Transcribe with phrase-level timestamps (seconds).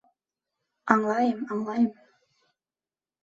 [0.95, 1.91] Аңлайым, аңлайым!